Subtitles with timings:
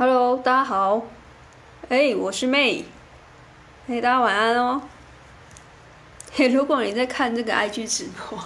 [0.00, 1.02] Hello，大家好。
[1.90, 2.84] 哎、我是 May。
[3.86, 4.80] 嘿、大家晚安哦。
[6.32, 8.38] 嘿、 如果你在看这个 IG 直播，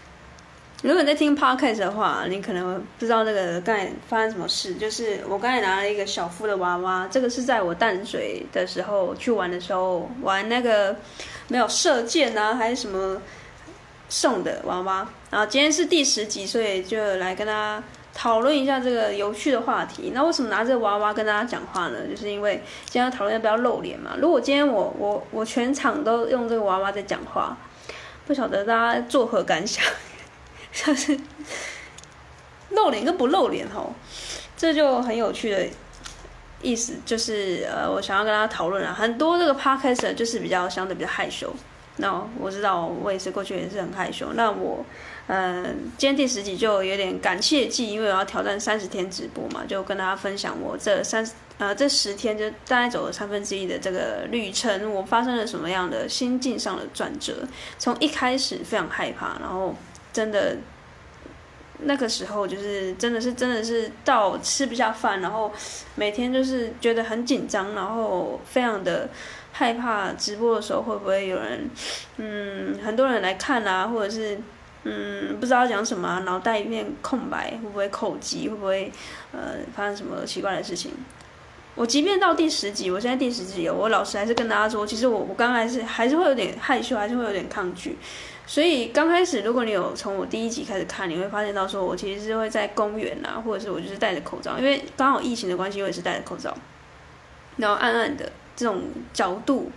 [0.82, 4.76] 如果你在听 Podcast 的话，你可能不知道那个刚才发生什么事。
[4.76, 10.96] 就是我刚才拿了一个小夫的娃娃，这个是在我淡水的时候去玩的时候玩那个
[11.48, 13.20] 没有射箭啊，还是什么
[14.08, 15.06] 送的娃娃。
[15.30, 17.82] 然后今天是第十集，所以就来跟大家。
[18.20, 20.10] 讨论一下这个有趣的话题。
[20.12, 21.98] 那为什么拿这个娃娃跟大家讲话呢？
[22.10, 24.16] 就是因为今天要讨论要不要露脸嘛。
[24.20, 27.56] 如果今天我我我全场都用这个娃娃在讲话，
[28.26, 29.84] 不晓得大家作何感想？
[30.72, 31.16] 像 是
[32.70, 33.92] 露脸跟不露脸哦，
[34.56, 35.66] 这就很有趣的
[36.60, 36.94] 意思。
[37.06, 41.54] 就是呃，我想要跟大家讨论啊，很多这个 podcast 就是比较相对比较害羞。
[41.98, 44.32] 那我知道我也是过去也是很害羞。
[44.34, 44.84] 那我。
[45.28, 51.22] 嗯，今天第十集就有点感谢祭，因为我要挑战三十天直播嘛，就跟大家分享我这三
[51.58, 57.46] 呃这十天就大概走了三分之一的这个旅程，我发生了什么样的心境上的转折。
[57.78, 59.74] 从一开始非常害怕，然后
[60.14, 60.56] 真的
[61.80, 65.52] 那个时候就是真的是真的是到吃不下饭，然后
[65.94, 69.10] 每天就是觉得很紧张，然后非常的
[69.52, 71.68] 害怕直播的时候会不会有人
[72.16, 74.40] 嗯很多人来看啊，或者是。
[74.90, 78.48] 嗯，不知道讲什么，脑袋一片空白，会不会口急？
[78.48, 78.90] 会不会
[79.32, 80.92] 呃发生什么奇怪的事情？
[81.74, 87.98] 我即便到第十集，我现在第十集，我老实还是跟大家说，其实我我刚开始还是会有点害羞，还是会有点抗拒。
[88.46, 96.56] 所以刚开始，如果你有从我第一集开始看，你会发现到说我其实是会在公园啊，或者是我就是戴着口罩，因为刚好疫情的关系，我也是戴着口罩，
[97.58, 99.70] 然后暗暗的这种角度。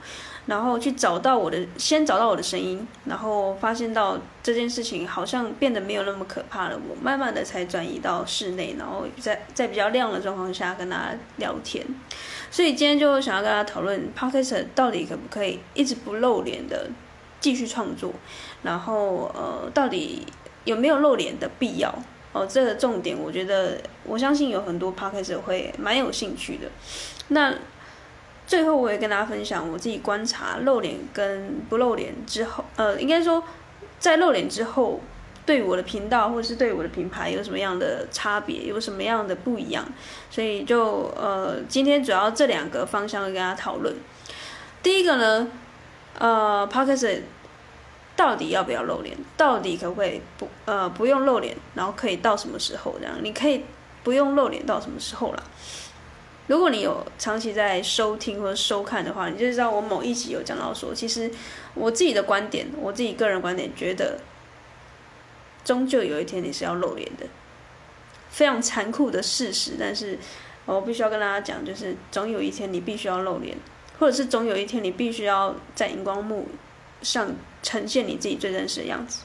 [0.48, 6.80] 然后去找到我的，先找到我的声音，然后发现到这件事情好像变得没有那么可怕了。
[6.90, 11.86] 我慢慢的才转移到室内，然后在在比较亮的状况下跟大家聊天。
[12.50, 16.90] 所以今天就想要跟大家讨论，Podcast 到底可不可以一直不露脸的
[17.40, 18.12] 继续创作？
[18.64, 20.26] 然后呃，到底
[20.66, 21.94] 有没有露脸的必要？
[22.34, 26.68] 哦，这个重点，我觉得我相信有很多 Podcast 会蛮有兴趣的。
[27.28, 27.54] 那。
[28.52, 33.42] 最后，我也跟大家分享我自己观察露脸跟不露脸之后，呃，应该说
[33.98, 35.00] 在露脸之后，
[35.46, 39.86] 对我的频道或者是对我的品牌有什么样的差别，有什么样的不一样。
[40.30, 43.96] 所以就呃，今天主要这两个方向跟大家讨论。
[44.84, 45.48] 第一个呢，
[46.20, 47.22] 呃，Podcast
[48.18, 49.16] 到底要不要露脸？
[49.38, 51.56] 到底可不可以不呃不用露脸？
[51.74, 53.14] 然后可以到什么时候这样？
[53.22, 53.64] 你可以
[54.04, 55.42] 不用露脸到什么时候啦？
[56.52, 61.32] 如果你有长期在收听或者收看的话，你就知道我某一集有讲到说，其实
[61.74, 64.20] 我自己的观点，我自己个人观点觉得，
[65.64, 67.26] 终究有一天你是要露脸的，
[68.30, 69.78] 非常残酷的事实。
[69.80, 70.20] 但是
[70.66, 73.56] 我必须要跟大家讲，就是总有一天你必须要露脸，
[73.98, 76.50] 或者是总有一天你必须要在荧光幕
[77.02, 79.22] 上呈现你自己最真实的样子。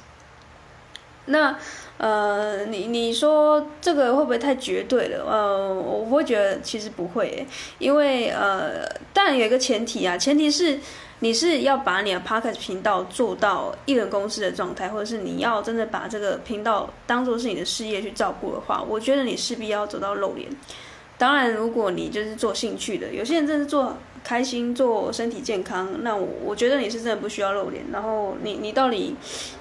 [1.26, 1.56] 那。
[1.98, 5.25] 呃，你你说这个会不会太绝对了？
[5.26, 7.47] 呃，我会觉得其实不会，
[7.78, 10.78] 因为呃，当然有一个前提啊，前提是
[11.20, 20.50] 你是要把你的 Podcast 频道做到一人公司的状态，或者是你要真的把这个频道当做是你的事业去照顾的话，我觉得你势必要走到露脸。
[21.16, 23.97] 当然，如果你就是做兴趣的，有些人真是做。
[24.26, 27.84] 开心做身体健康，那我我觉得你是真的不需要露脸。
[27.92, 29.14] 然后你你到底，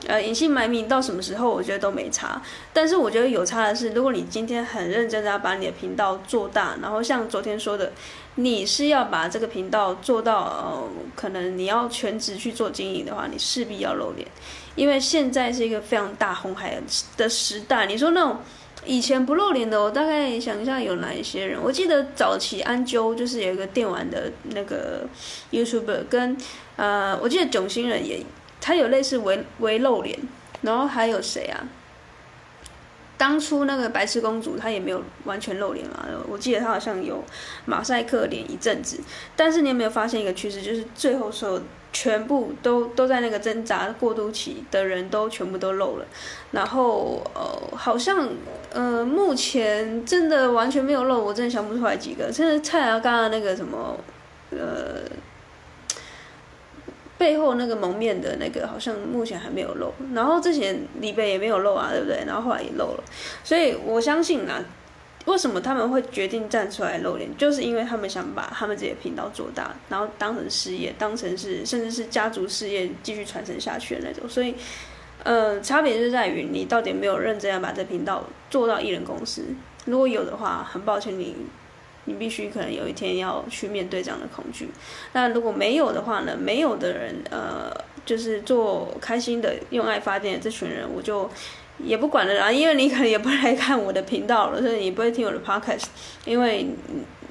[0.07, 2.41] 呃，隐姓埋名到什么时候，我觉得都没差。
[2.73, 7.91] 但是我觉得有差的是，如果你今天很认真的要把你的频道做大，然后像昨天说的，
[8.37, 14.27] 你是要把这个频道做到，呃，可能你要全职去做经营的话，你势必要露脸，
[14.73, 16.81] 因为现在是一个非常大红海
[17.15, 17.85] 的时代。
[17.85, 18.37] 你说那种。
[18.85, 21.59] 以前不露脸的，我大概想一下有哪一些人。
[21.61, 25.07] 我记得早期安啾就是有一个电玩的那个
[25.51, 26.37] YouTuber，跟
[26.75, 28.23] 呃，我记得囧星人也，
[28.61, 30.17] 他有类似微微露脸。
[30.61, 31.61] 然后还有谁啊？
[33.17, 36.05] 当初那个白痴公主，她也没有完全露脸嘛。
[36.27, 37.23] 我记得她好像有
[37.65, 38.99] 马赛克脸一阵子。
[39.35, 41.61] 但是你有没有发现一个趋势，就是最后所有。
[41.93, 46.05] 全部都都在那个挣扎过渡期的人都全部都露了，
[46.51, 48.27] 然后呃，好像
[48.73, 52.29] 呃，目前真的完全没有露，我真的想不出来几个。
[52.29, 53.95] 真的蔡阿刚刚那个什么
[54.51, 55.03] 呃，
[57.17, 59.93] 背后那个蒙面的那个，好像目前还没有露。
[60.13, 62.23] 然后之前李北也没有露啊，对不对？
[62.25, 63.03] 然后后来也露了，
[63.43, 64.63] 所以我相信啊。
[65.25, 67.27] 为什么他们会决定站出来露脸？
[67.35, 74.29] 就是因为他们想把他们自己的频道做大，然后当成事业，当成是甚至是家族事业继续传承下去的那种。
[74.29, 74.53] 所以，
[75.23, 79.47] 呃，差别就在于你到底没有认真要把这频道做到艺人公司。
[79.85, 81.35] 如果有的话，很抱歉你
[82.05, 84.69] 你必须可能有一天要去面对这样的恐惧。
[85.13, 86.35] 那如果没有的话呢？
[86.39, 87.69] 没有的人，呃，
[88.05, 91.29] 就是做开心的、用爱发电的这群人，我就
[91.77, 92.51] 也不管了啦。
[92.51, 95.85] 因为你可能也不来看我的频道了，所以你不会听我的 podcast，
[96.25, 96.67] 因为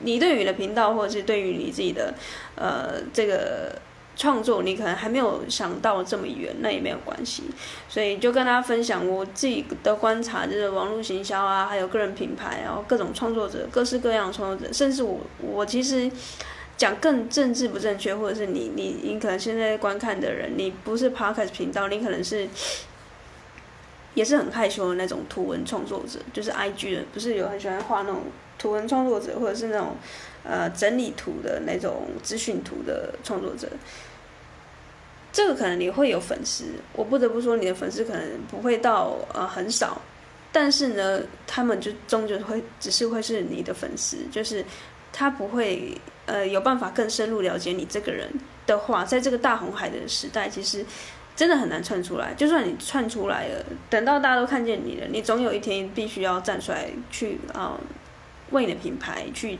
[0.02, 2.12] 你对于你的频道或者是对于你自己的，
[2.56, 3.72] 呃，这个。
[4.16, 7.42] 创作你可能还没有想到这么远，那也没有关系，
[7.88, 16.08] 所以就跟大家分享我自己的观察，就是网络行销啊，还有个人品牌，然后各种创作者，各式各样的创作者，甚至我我其实
[16.76, 22.48] 讲更政治不正确，或者是你你你可能现在观看的人，你不是 Podcast 频道，你可能是
[24.14, 28.22] 也是很害羞的那种图文创作者，就是 IG 的，不是有很喜欢画那种
[28.58, 29.96] 图文创作者，或者是那种。
[30.46, 33.66] 呃，整理图的那种资讯图的创作者，
[35.32, 36.66] 这个可能你会有粉丝。
[36.92, 40.02] 我不得不说，你的粉丝可能不会到呃很少，
[40.52, 44.62] 但是呢，他们就终究会只是会是你的粉丝，就是
[45.14, 48.30] 他不会呃有办法更深入了解你这个人
[48.66, 50.84] 的话，在这个大红海的时代，其实
[51.34, 52.34] 真的很难窜出来。
[52.34, 57.80] 就算你窜出来了，等到大家都看见你了，你总有一天必须要站出来去啊、
[58.50, 59.58] 为你的品牌去。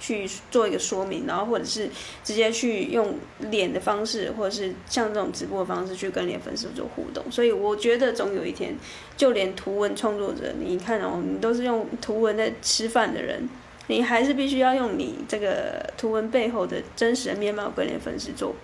[0.00, 1.88] 去做一个说明，然后或者是
[2.24, 7.22] 直接去用脸的方式，或者是像这种直播的方式去跟你的粉丝做互动。
[7.30, 8.74] 所以我觉得总有一天，
[9.16, 13.48] 就连图文创作者，你看哦，你都是用图文在吃饭的人，
[13.86, 18.56] 你还是必须要用你这个图文背后的真实的面貌跟你的粉丝做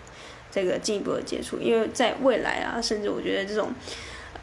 [0.50, 3.70] 这个进一步的接触，因为在未来啊，甚至我觉得这种。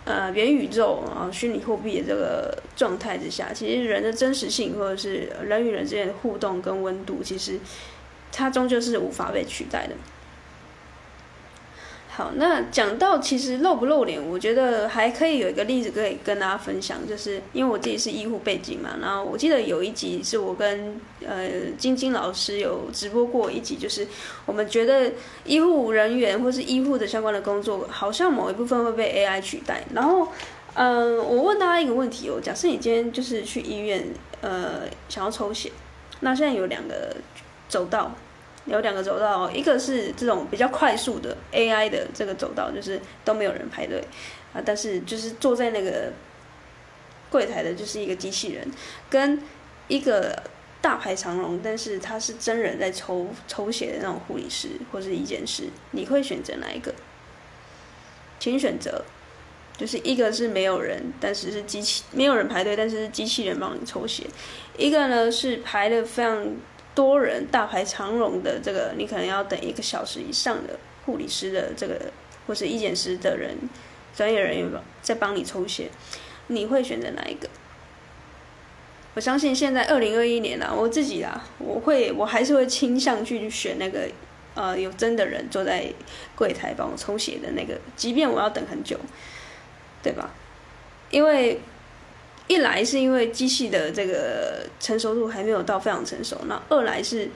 [0.05, 7.57] 呃，元宇宙啊，虚拟货币的这个状态之下，其实人的真实性或者是人与人之间的互动跟温度，其实
[8.31, 9.95] 它终究是无法被取代的。
[12.15, 24.07] 好，那讲到其实露不露脸，我觉得还可以有一个例子可以跟大家分享，就是因为我自己是医护背景嘛，然后我记得有一集是我跟呃晶晶老师有直播过一集，就是
[24.45, 25.11] 我们觉得
[25.43, 29.83] 医护人员或是医护的相关的工作，好像某一部分会被 AI 取代。
[29.95, 30.27] 然后，
[30.75, 34.05] 嗯、我问大家一个问题哦，假设你今天就是去医院，
[34.41, 35.71] 呃，想要抽血，
[36.19, 37.15] 那现在有两个
[37.67, 38.11] 走道。
[38.65, 44.01] 有两个走道，一个是这种比较快速的 AI 的这个走道，就是都没有人排队
[44.53, 46.13] 啊，但是就是坐在那个
[47.29, 48.65] 柜台的，就是一个机器人，
[49.09, 49.41] 跟
[49.89, 50.41] 一个
[50.79, 56.95] 大排长龙，但是他是真人在抽抽血的那种护理师或是医检师，你会选择哪一个？
[58.39, 59.03] 请选择，
[59.77, 64.25] 就是一个是没有人，但是是机器没有人排队，但是是机器人帮你抽血，
[64.77, 66.47] 一个呢是排的非常。
[66.95, 71.99] 多人大排长龙的这个，你可能要等一个小时以上的护理师的这个，
[72.45, 73.57] 或是医检师的人，
[74.15, 74.69] 专业人员
[75.01, 75.89] 在帮你抽血，
[76.47, 77.49] 你会选择哪一个？
[79.15, 84.07] 我相信现在二零二一年啊，我自己啊，我会我还是会倾向去选那个，
[84.53, 85.91] 呃，有真的人坐在
[86.35, 88.99] 柜台帮我抽血的那个，即便我要等很久，
[90.01, 90.31] 对吧？
[91.09, 91.59] 因为。
[92.47, 97.29] 一来是因为机器的这个成熟度还没有到非常成熟，那二来是，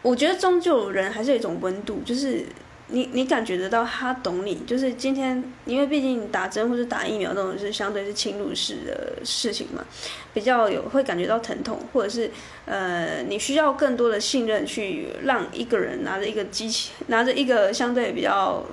[0.00, 2.46] 我觉得终究人还是有一种温度，就是
[2.86, 9.84] 你你感觉得到他懂你，就是今天因为毕竟打针或者打疫苗这种是相对是侵入式的事情嘛，
[10.32, 12.30] 比较有会感觉到疼痛，或者是
[12.64, 18.64] 呃你需要更多的信任去让一个人拿着一个机器拿着一个相对比较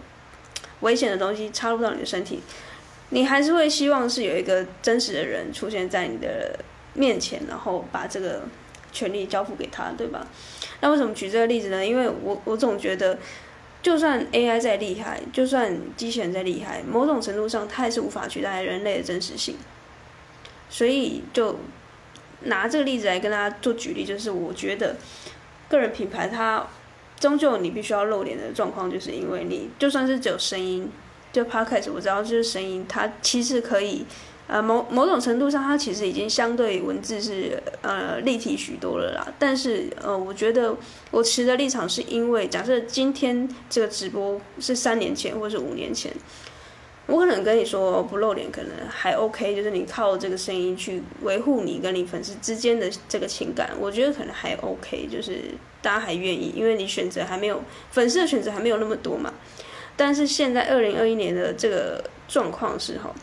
[0.81, 2.39] 危险的东西插入到你的身体。
[3.09, 6.59] 你还是会希望是有一个真实的人出现在你的
[6.93, 8.41] 面前，然后把这个
[8.91, 10.25] 权利交付给他，对吧？
[10.81, 11.85] 那为什么举这个例子呢？
[11.85, 13.17] 因为我我总觉得，
[13.81, 19.55] 就算 AI 再厉害，就算机器人再厉害，某种程度上它还是无法取代人类的真实性。
[20.69, 21.59] 所以就
[22.41, 24.95] 拿这个例子来跟大家做举例，就是我觉得
[25.69, 26.65] 个人品牌它
[27.19, 30.91] 终究你必须要露脸的状况，就是因为你就算是只有声音。
[31.35, 34.05] 就 Podcast 我知道，就是声音，它其实可以，
[34.47, 39.27] 呃，某某种程度上，它其实已经相对文字是呃立体许多了啦。
[39.37, 40.73] 但是，呃，我觉得
[41.11, 46.09] 我持的立场是因为，假设今天这个直播是三年前或是五年前，
[47.07, 55.41] 我可能跟你说不露脸可能还 OK，就是你靠这个声音去维护你跟你粉丝之间的这个情感，我觉得可能还 OK，就是
[55.81, 57.61] 大家还愿意，因为你选择还没有
[57.91, 59.33] 粉丝的选择还没有那么多嘛。
[59.97, 63.13] 但是现在二零二一年的这个状况是哈，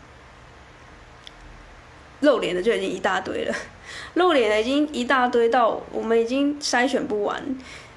[2.21, 3.55] 露脸的就已经一大堆了，
[4.15, 7.43] 露脸的已经一大堆到我们已经筛选不完，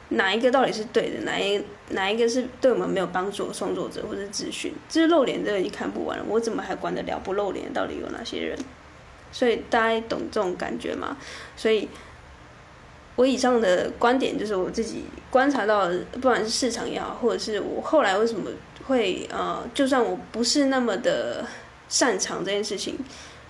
[0.10, 8.58] 哪一个到底是对的，哪一哪一个是对我们没有帮助的创作者或者资讯，这露脸的已经看不完了，我怎么还管得了不露脸到底有哪些人？
[9.32, 11.18] 所以大家懂这种感觉吗？
[11.58, 11.88] 所以
[13.16, 18.52] 我以上的观点就是我自己观察到，不管是市场也好，或者是我后来为什么
[18.88, 21.46] 会呃，就算我不是那么的
[21.88, 22.98] 擅长这件事情，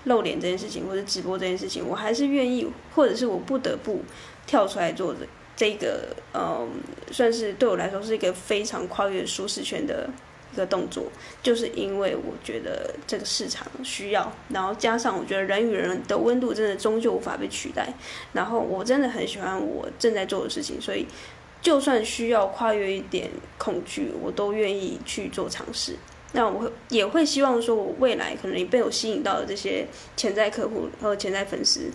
[0.03, 4.03] 露脸这件事情，或者直播这件事情，我还是愿意，或者是我不得不
[4.45, 5.19] 跳出来做的
[5.55, 6.67] 这个，呃，
[7.12, 10.10] 算是对我来说是一个非常跨越舒适圈的。
[10.55, 11.03] 一个动作，
[11.43, 17.93] 就是因为我觉得这个市场需要，然后加上我觉得人与人的温度真的终究无法被取代，
[18.31, 21.05] 然后我真的很喜欢我正在做的事情，所以
[21.62, 25.97] 就算需要跨越一点恐惧，我都愿意去做尝试。
[26.31, 29.85] 那我会也会希望说，我未来可能也被我吸引到的这些
[30.15, 31.91] 潜在客户和潜在粉丝。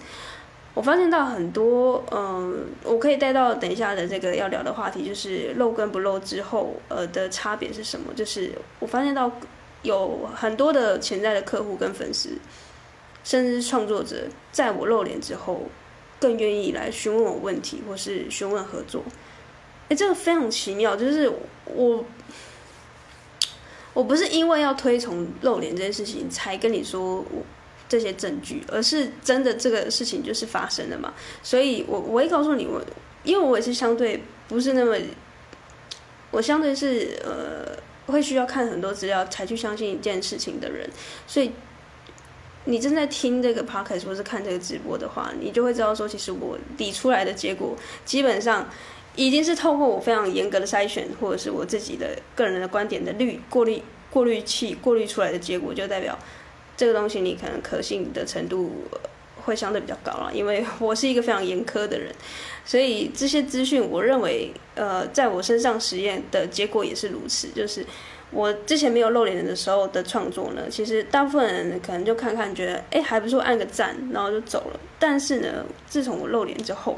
[0.81, 8.15] 我发现到很多，嗯，我可以带到等一下的这个要聊的话题，就是露跟不露之后，呃的差别是什么？
[8.15, 9.31] 就是我发现到
[9.83, 12.31] 有很多的潜在的客户跟粉丝，
[13.23, 15.61] 甚至创作者，在我露脸之后，
[16.19, 19.03] 更愿意来询问我问题，或是询问合作。
[19.91, 21.31] 哎，这个非常奇妙，就是
[21.67, 22.03] 我，
[23.93, 27.43] 我不是因为要推崇露脸这件事情才跟你说我。
[27.91, 31.13] 这些证据，而是真的这个事情就是发生了嘛？
[31.43, 32.81] 所以我我会告诉你，我
[33.25, 34.97] 因为我也是相对不是那么，
[36.31, 40.89] 我相对是呃会需要看很多资料才去相信一件事情的人，
[41.27, 41.51] 所以
[42.67, 48.71] 你正在听这个 podcast 或是看这个直播的话，你就会知道说，其实我理出来的结果基本上
[49.17, 56.17] 已经是透过我非常严格的筛选，或者是我自己的个人的观点的滤过滤过滤器过滤出来的结果，就代表。
[56.81, 58.73] 这个东西你可能可信的程度
[59.43, 62.11] 会相对比较高了，因为我是一个非常严苛的人，
[62.65, 67.49] 所以这些资讯我认为，呃，在我身上实验的结果也是如此。
[67.49, 67.85] 就是
[68.31, 74.81] 我之前没有露脸的时候的创作呢，其实大部分人可能就看看觉得，哎，还不错，按个赞，然后就走了。
[74.99, 76.97] 但是呢，自从我露脸之后，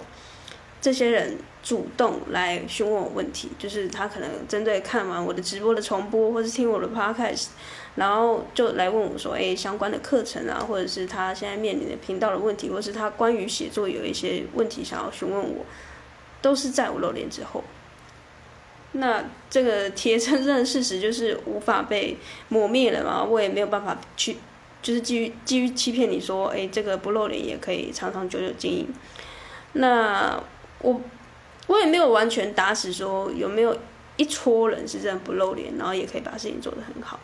[0.80, 7.48] 这些人主动来询问我问题，就是他可能针对看完我的直播的重播，或是听我的 podcast。
[7.94, 15.64] 然后就来问我说：“哎，相关的课程啊，或者是他现在面临的频道的问题，或是他关于写作有一些问题想要询问我，
[16.40, 17.62] 都是在我露脸之后。
[18.92, 22.16] 那这个铁铮铮的事实就是无法被
[22.48, 23.22] 磨灭了嘛？
[23.22, 24.38] 我也没有办法去，
[24.80, 28.88] 就是基于基于欺骗你说，哎，这个不露脸也可以长长久久经营。
[29.74, 30.42] 那
[30.78, 30.98] 我
[31.72, 33.76] 我也没有完全打死说有没有
[34.16, 37.18] 一撮人是这样不露脸，然后也可以把事情做得很好。”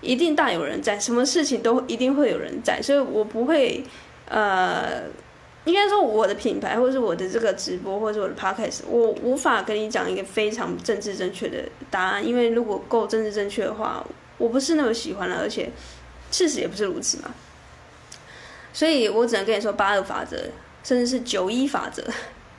[0.00, 3.82] 一定大有人在，什么事情都一定会有人在，所以我不会，
[4.28, 5.04] 呃，
[5.64, 14.04] 应该说我的品牌或者是我的这个直播或者是我的 podcast，我无法跟你讲一个非常政治正确的答案，因为如果够政治正确的话，
[14.36, 15.70] 我不是那么喜欢了，而且
[16.30, 17.30] 事实也不是如此嘛，
[18.74, 20.36] 所以我只能跟你说八二法则，
[20.82, 22.04] 甚至是九一法则，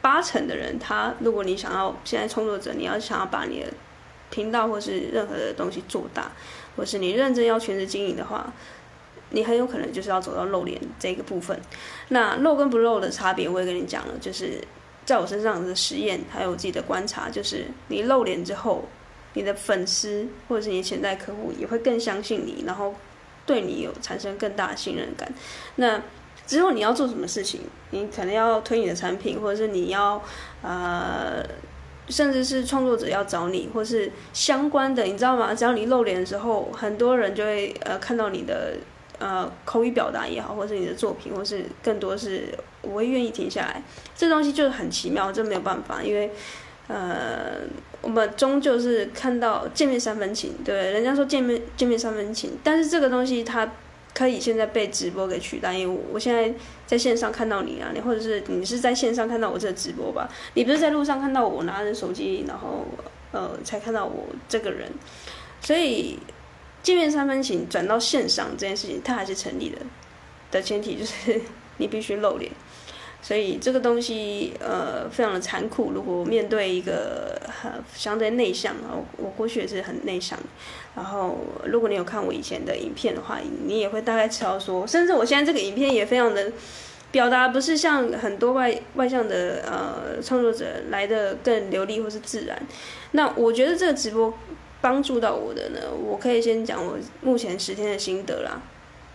[0.05, 3.73] 八成的人他，如果你想要现在创作者，你要想要把你的
[4.29, 6.31] 频道或是任何的东西做大。
[6.77, 8.53] 或是你认真要全职经营的话，
[9.31, 11.59] 你很有可能就是要走到露脸这个部分。
[12.09, 14.61] 那露跟不露的差别，我也跟你讲了，就是
[15.05, 18.87] 在我身上的实验，还有我自己的观察，就是你露脸之后，
[19.33, 22.93] 你的粉丝或者是你潜在客户也会更相信你，然后
[23.45, 25.33] 对你有产生更大的信任感。
[25.77, 25.99] 那
[26.45, 27.61] 之后你要做什么事情，
[27.91, 30.21] 你可能要推你的产品，或者是你要
[30.61, 31.43] 呃。
[32.07, 35.55] 甚至是创作者要找你，或是相关的，你知道吗？
[35.55, 38.77] 只要你露脸的时候，很多人就会呃看到你的
[39.17, 42.43] 呃口语表达也好，或是你的作品，或是更多是
[42.83, 43.81] 我会愿意停下来。
[44.15, 46.29] 这东西就是很奇妙，这没有办法，因为
[46.89, 47.53] 呃
[48.03, 53.67] 我们终究是看到见面三分情，对，人家说见面见面三分情，但是这个东西它。
[54.15, 56.51] 可以现在被直播给取代，因为我我现在
[56.87, 60.29] 在线上看到你啊，你或者是你是在线上看到我这个直播吧？
[60.53, 62.85] 你不是在路上看到我拿着手机，然后
[63.33, 64.89] 呃才看到我这个人，
[65.59, 66.17] 所以
[66.81, 69.79] 见面三分情转到线上这件事情，它还是成立的，
[70.49, 71.41] 的前提就是
[71.75, 72.49] 你必须露脸。
[73.25, 75.91] 所以这个东西呃非常的残酷。
[75.91, 80.37] 如果面对一个很相对内向啊，我过去也是很内向。
[80.95, 86.51] 然后如果你有看我以前的影片的话，你也会大概知道说，甚至我现在这个影片也非常的
[87.09, 92.61] 表达，不是像很多外外向的呃创作者来的更流利或是自然。
[93.13, 94.31] 那我觉得这个直播
[94.81, 98.61] 帮助到我的呢，我可以先讲我目前十天的心得啦。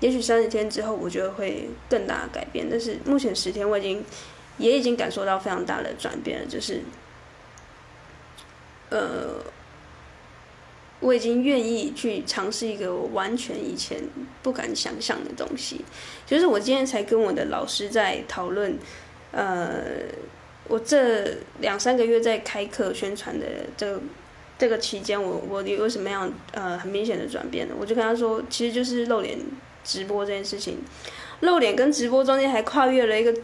[0.01, 2.67] 也许三十天之后，我觉得会更大的改变。
[2.71, 4.05] 但是目前十天，我已经
[4.59, 6.47] 也已经感受到非常大的转变了。
[6.47, 6.81] 就是，
[8.89, 9.43] 呃，
[11.01, 14.01] 我已经愿意去尝试一个我完全以前
[14.43, 15.85] 不敢想象的东西。
[16.27, 18.79] 就是我今天才跟我的老师在讨论，
[19.33, 19.83] 呃，
[20.67, 24.01] 我这两三个月在开课宣传的这个
[24.59, 27.75] 这个期间，我我有什么样呃很明显的转变呢？
[27.79, 29.39] 我就跟他说，其实就是露脸
[29.85, 30.79] 直播这件事情，
[31.41, 33.35] 露脸跟直播中间还跨越了一个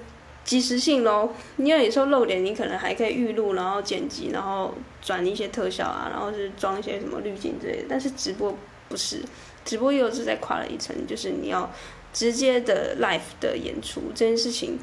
[0.44, 1.30] 即时性喽。
[1.56, 7.84] 因为有时候露脸，你可能还可以预录，然后剪辑，然后转一些特效啊，然后是装一些什么滤镜之类的。
[7.88, 8.56] 但是直播
[8.88, 9.22] 不是，
[9.64, 11.70] 直播又是再跨了一层，就是你要
[12.12, 14.78] 直接的 live 的演出这件事情，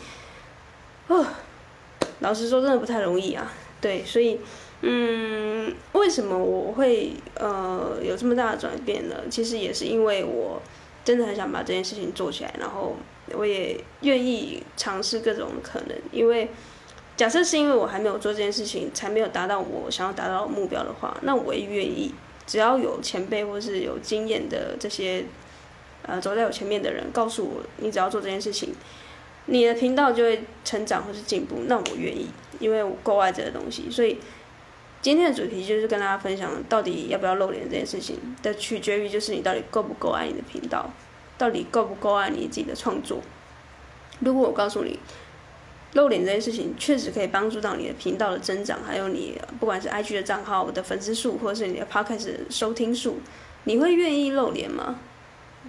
[1.07, 1.25] 哦。
[2.19, 3.51] 老实说，真的不太容易啊。
[3.81, 4.39] 对，所以，
[4.81, 9.15] 嗯，为什么我会呃有这么大的转变呢？
[9.29, 10.61] 其实也是因为我
[11.03, 12.95] 真的很想把这件事情做起来，然后
[13.33, 15.97] 我也愿意尝试各种可能。
[16.11, 16.49] 因为
[17.15, 22.13] 假设是因为我还没有做这件事情，才没有达到我想要达到目标的话，那我也愿意。
[22.45, 25.23] 只要有前辈或是有经验的这些
[26.01, 28.73] 呃走在我前面的人告诉我，你只要做这件事情。
[29.45, 32.27] 你的频道就会成长或是进步，那我愿意，
[32.59, 33.89] 因为我够爱这个东西。
[33.89, 34.17] 所以
[35.03, 40.89] 今天的主题就是跟大家分享，到底要不要露脸这件事情的取决于，就是你到底够不够爱你的频道，
[41.37, 43.19] 到底够不够爱你自己的创作。
[44.21, 44.97] 如果我告诉你，
[45.91, 53.17] 露脸这件事情确实可以帮助到你的频道的增长，还有你不管是 IG 的账号的粉丝数，或者是你的 Podcast 收听数，
[53.65, 54.99] 你会愿意露脸吗？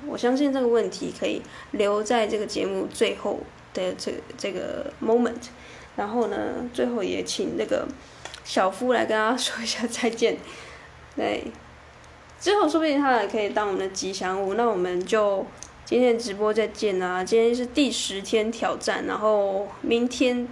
[0.06, 3.40] 我相信这个问题可以留在这个节目最后。
[3.74, 5.48] 的这这个 moment，
[5.96, 6.36] 然后呢，
[6.72, 7.84] 最后也请那个
[8.44, 10.36] 小夫来跟大家说一下再见。
[11.16, 11.44] 对，
[12.40, 14.54] 之后说不定他也可以当我们的吉祥物。
[14.54, 15.46] 那我们就
[15.84, 17.24] 今天直播再见啦！
[17.24, 20.46] 今天是第十天挑战，然后明天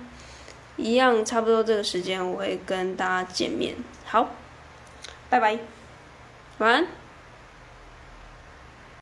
[0.76, 3.74] 一样差不多这个时间我会跟大家见面。
[4.04, 4.28] 好，
[5.28, 5.58] 拜拜，
[6.58, 7.01] 晚安。